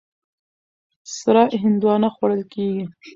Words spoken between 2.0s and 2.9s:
خوړل کېږي.